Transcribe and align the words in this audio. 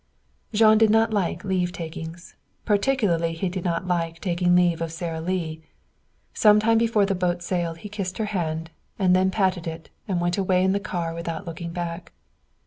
Jean 0.51 0.79
did 0.79 0.89
not 0.89 1.13
like 1.13 1.43
leave 1.45 1.71
takings. 1.71 2.33
Particularly 2.65 3.33
he 3.33 3.49
did 3.49 3.63
not 3.63 3.85
like 3.85 4.19
taking 4.19 4.55
leave 4.55 4.81
of 4.81 4.91
Sara 4.91 5.21
Lee. 5.21 5.61
Some 6.33 6.59
time 6.59 6.79
before 6.79 7.05
the 7.05 7.13
boat 7.13 7.43
sailed 7.43 7.77
he 7.85 7.87
kissed 7.87 8.17
her 8.17 8.25
hand, 8.33 8.71
and 8.97 9.15
then 9.15 9.29
patted 9.29 9.67
it 9.67 9.91
and 10.07 10.19
went 10.19 10.39
away 10.39 10.63
in 10.63 10.71
the 10.71 10.79
car 10.79 11.13
without 11.13 11.45
looking 11.45 11.71
back. 11.71 12.13